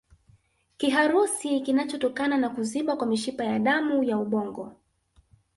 [0.77, 4.73] Kiharusi kinachotokana na kuziba kwa mishipa ya damu ya ubongo